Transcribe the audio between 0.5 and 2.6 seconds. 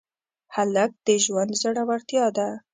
هلک د ژوند زړورتیا ده.